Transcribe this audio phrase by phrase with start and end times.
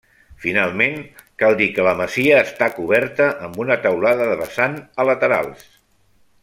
[0.43, 0.95] Finalment,
[1.43, 5.69] cal dir que la masia està coberta amb una teulada de vessant a laterals.